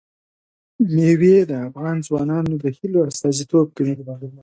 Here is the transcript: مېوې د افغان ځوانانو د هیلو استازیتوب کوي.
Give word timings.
مېوې 0.93 1.35
د 1.49 1.51
افغان 1.67 1.97
ځوانانو 2.07 2.53
د 2.63 2.65
هیلو 2.77 2.99
استازیتوب 3.09 3.67
کوي. 3.77 3.95